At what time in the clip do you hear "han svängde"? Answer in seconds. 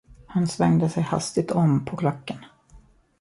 0.27-0.89